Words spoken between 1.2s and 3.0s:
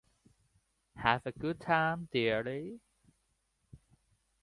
a good time, dearies!